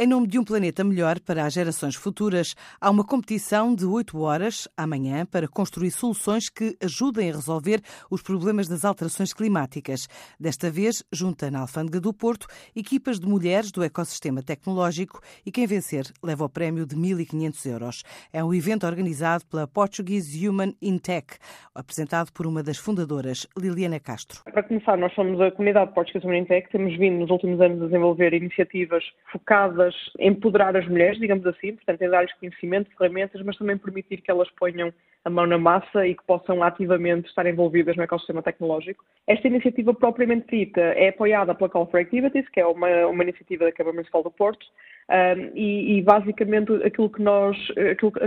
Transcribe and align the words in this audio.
Em 0.00 0.06
nome 0.06 0.28
de 0.28 0.38
um 0.38 0.44
planeta 0.44 0.84
melhor 0.84 1.18
para 1.18 1.44
as 1.44 1.52
gerações 1.52 1.96
futuras, 1.96 2.54
há 2.80 2.88
uma 2.88 3.04
competição 3.04 3.74
de 3.74 3.84
8 3.84 4.16
horas 4.20 4.68
amanhã 4.76 5.26
para 5.26 5.48
construir 5.48 5.90
soluções 5.90 6.48
que 6.48 6.76
ajudem 6.80 7.32
a 7.32 7.34
resolver 7.34 7.80
os 8.08 8.22
problemas 8.22 8.68
das 8.68 8.84
alterações 8.84 9.34
climáticas. 9.34 10.06
Desta 10.38 10.70
vez, 10.70 11.02
junta 11.12 11.50
na 11.50 11.62
Alfândega 11.62 12.00
do 12.00 12.14
Porto 12.14 12.46
equipas 12.76 13.18
de 13.18 13.26
mulheres 13.26 13.72
do 13.72 13.82
ecossistema 13.82 14.40
tecnológico 14.40 15.18
e 15.44 15.50
quem 15.50 15.66
vencer 15.66 16.04
leva 16.22 16.44
o 16.44 16.48
prémio 16.48 16.86
de 16.86 16.94
1.500 16.94 17.66
euros. 17.66 18.04
É 18.32 18.44
um 18.44 18.54
evento 18.54 18.86
organizado 18.86 19.44
pela 19.46 19.66
Portuguese 19.66 20.48
Human 20.48 20.74
in 20.80 20.98
Tech, 20.98 21.26
apresentado 21.74 22.32
por 22.32 22.46
uma 22.46 22.62
das 22.62 22.78
fundadoras, 22.78 23.48
Liliana 23.58 23.98
Castro. 23.98 24.44
Para 24.44 24.62
começar, 24.62 24.96
nós 24.96 25.12
somos 25.14 25.40
a 25.40 25.50
comunidade 25.50 25.92
Portuguese 25.92 26.24
Human 26.24 26.38
in 26.38 26.44
Tech, 26.44 26.68
temos 26.70 26.96
vindo 26.96 27.18
nos 27.18 27.30
últimos 27.30 27.60
anos 27.60 27.82
a 27.82 27.86
desenvolver 27.86 28.32
iniciativas 28.32 29.02
focadas 29.32 29.87
em 30.18 30.28
empoderar 30.28 30.76
as 30.76 30.86
mulheres, 30.86 31.18
digamos 31.18 31.46
assim, 31.46 31.74
portanto, 31.74 32.02
em 32.02 32.08
dar-lhes 32.08 32.32
conhecimento, 32.34 32.90
ferramentas, 32.96 33.42
mas 33.42 33.56
também 33.56 33.76
permitir 33.76 34.18
que 34.18 34.30
elas 34.30 34.50
ponham 34.52 34.92
a 35.24 35.30
mão 35.30 35.46
na 35.46 35.58
massa 35.58 36.06
e 36.06 36.14
que 36.14 36.24
possam 36.24 36.62
ativamente 36.62 37.28
estar 37.28 37.46
envolvidas 37.46 37.96
no 37.96 38.02
ecossistema 38.02 38.42
tecnológico. 38.42 39.04
Esta 39.26 39.48
iniciativa 39.48 39.92
propriamente 39.92 40.46
dita 40.50 40.80
é 40.80 41.08
apoiada 41.08 41.54
pela 41.54 41.68
Call 41.68 41.86
for 41.86 42.00
Activities, 42.00 42.48
que 42.48 42.60
é 42.60 42.66
uma, 42.66 43.06
uma 43.06 43.22
iniciativa 43.22 43.64
da 43.64 43.72
Câmara 43.72 43.94
Municipal 43.94 44.22
do 44.22 44.30
Porto, 44.30 44.66
um, 45.10 45.56
e, 45.56 45.98
e, 45.98 46.02
basicamente 46.02 46.72
aquilo 46.84 47.10
que, 47.10 47.22
nós, 47.22 47.56
aquilo 47.90 48.12
que 48.12 48.20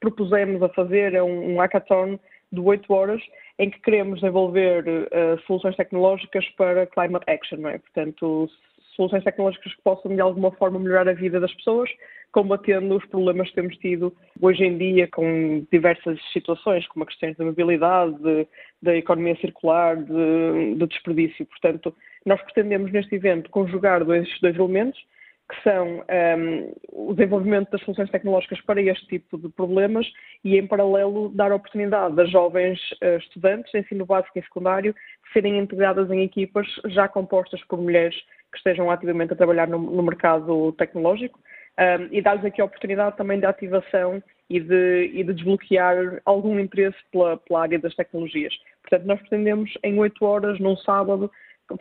propusemos 0.00 0.62
a 0.62 0.68
fazer 0.68 1.14
é 1.14 1.22
um, 1.22 1.54
um 1.54 1.60
hackathon 1.60 2.18
de 2.52 2.60
8 2.60 2.92
horas 2.92 3.22
em 3.58 3.70
que 3.70 3.80
queremos 3.80 4.20
desenvolver 4.20 4.84
uh, 4.88 5.40
soluções 5.46 5.76
tecnológicas 5.76 6.48
para 6.56 6.86
climate 6.86 7.24
action, 7.28 7.68
é? 7.68 7.78
Portanto, 7.78 8.48
soluções 9.00 9.24
tecnológicas 9.24 9.74
que 9.74 9.82
possam 9.82 10.14
de 10.14 10.20
alguma 10.20 10.50
forma 10.52 10.78
melhorar 10.78 11.08
a 11.08 11.14
vida 11.14 11.40
das 11.40 11.54
pessoas, 11.54 11.88
combatendo 12.32 12.96
os 12.96 13.06
problemas 13.06 13.48
que 13.48 13.54
temos 13.54 13.76
tido 13.78 14.14
hoje 14.40 14.62
em 14.62 14.76
dia 14.76 15.08
com 15.08 15.66
diversas 15.72 16.20
situações, 16.34 16.86
como 16.88 17.04
a 17.04 17.06
questão 17.06 17.32
da 17.38 17.44
mobilidade, 17.46 18.46
da 18.82 18.94
economia 18.94 19.36
circular, 19.36 19.96
de, 19.96 20.74
de, 20.76 20.86
desperdício. 20.86 21.46
Portanto, 21.46 21.96
nós 22.26 22.40
pretendemos 22.42 22.92
neste 22.92 23.14
evento 23.14 23.48
conjugar 23.48 24.04
dois, 24.04 24.28
dois 24.42 24.54
elementos, 24.54 25.00
que 25.50 25.62
são 25.64 26.04
um, 26.38 26.74
o 26.92 27.14
desenvolvimento 27.14 27.70
das 27.70 27.80
soluções 27.80 28.10
tecnológicas 28.10 28.60
para 28.60 28.80
este 28.80 29.04
tipo 29.06 29.36
de 29.36 29.48
problemas 29.48 30.06
e, 30.44 30.56
em 30.56 30.66
paralelo, 30.66 31.30
dar 31.30 31.50
a 31.50 31.56
oportunidade 31.56 32.14
das 32.14 32.30
jovens 32.30 32.78
uh, 33.02 33.16
estudantes 33.18 33.72
de 33.72 33.80
ensino 33.80 34.06
básico 34.06 34.38
e 34.38 34.42
secundário 34.42 34.94
serem 35.32 35.58
integradas 35.58 36.08
em 36.10 36.22
equipas 36.22 36.66
já 36.86 37.08
compostas 37.08 37.60
por 37.64 37.80
mulheres 37.80 38.14
que 38.50 38.58
estejam 38.58 38.90
ativamente 38.90 39.32
a 39.32 39.36
trabalhar 39.36 39.68
no, 39.68 39.78
no 39.78 40.02
mercado 40.02 40.72
tecnológico 40.72 41.38
um, 41.78 42.08
e 42.10 42.20
dar-lhes 42.20 42.44
aqui 42.44 42.60
a 42.60 42.64
oportunidade 42.64 43.16
também 43.16 43.38
de 43.38 43.46
ativação 43.46 44.22
e 44.48 44.58
de, 44.60 45.10
e 45.14 45.22
de 45.22 45.32
desbloquear 45.32 46.20
algum 46.24 46.58
interesse 46.58 46.98
pela, 47.12 47.36
pela, 47.36 47.62
área 47.62 47.78
das 47.78 47.94
tecnologias. 47.94 48.52
Portanto, 48.82 49.06
nós 49.06 49.20
pretendemos 49.20 49.72
em 49.84 49.98
oito 49.98 50.24
horas, 50.24 50.58
num 50.58 50.76
sábado, 50.76 51.30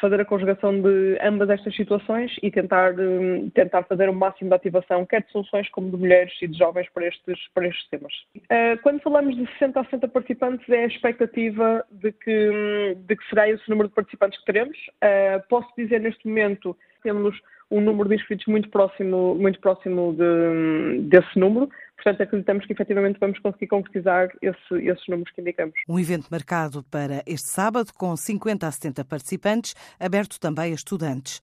fazer 0.00 0.20
a 0.20 0.24
conjugação 0.24 0.80
de 0.80 1.18
ambas 1.22 1.50
estas 1.50 1.74
situações 1.74 2.34
e 2.42 2.50
tentar, 2.50 2.94
hum, 2.98 3.50
tentar 3.54 3.82
fazer 3.84 4.08
o 4.08 4.14
máximo 4.14 4.50
de 4.50 4.56
ativação, 4.56 5.06
quer 5.06 5.22
de 5.22 5.32
soluções 5.32 5.68
como 5.70 5.90
de 5.90 5.96
mulheres 5.96 6.32
e 6.42 6.48
de 6.48 6.58
jovens 6.58 6.88
para 6.92 7.06
estes, 7.06 7.38
para 7.54 7.66
estes 7.66 7.88
temas. 7.88 8.12
Uh, 8.36 8.80
quando 8.82 9.00
falamos 9.00 9.36
de 9.36 9.46
60 9.52 9.80
a 9.80 9.84
60 9.84 10.08
participantes, 10.08 10.68
é 10.68 10.84
a 10.84 10.86
expectativa 10.86 11.84
de 11.90 12.12
que, 12.12 12.50
hum, 12.50 12.94
de 13.06 13.16
que 13.16 13.28
será 13.28 13.48
esse 13.48 13.68
número 13.68 13.88
de 13.88 13.94
participantes 13.94 14.38
que 14.40 14.46
teremos. 14.46 14.76
Uh, 15.02 15.46
posso 15.48 15.68
dizer 15.76 16.00
neste 16.00 16.26
momento 16.26 16.76
temos 17.08 17.34
um 17.70 17.80
número 17.80 18.08
de 18.08 18.16
inscritos 18.16 18.46
muito 18.46 18.68
próximo, 18.70 19.34
muito 19.34 19.60
próximo 19.60 20.14
de, 20.14 21.08
desse 21.08 21.38
número. 21.38 21.68
Portanto, 21.96 22.22
acreditamos 22.22 22.64
que 22.66 22.72
efetivamente 22.72 23.18
vamos 23.18 23.38
conseguir 23.40 23.66
concretizar 23.66 24.28
esse, 24.40 24.74
esses 24.86 25.08
números 25.08 25.32
que 25.34 25.40
indicamos. 25.40 25.74
Um 25.88 25.98
evento 25.98 26.28
marcado 26.30 26.84
para 26.84 27.22
este 27.26 27.48
sábado 27.48 27.92
com 27.92 28.16
50 28.16 28.66
a 28.66 28.70
70 28.70 29.04
participantes, 29.04 29.74
aberto 29.98 30.38
também 30.38 30.72
a 30.72 30.74
estudantes. 30.74 31.36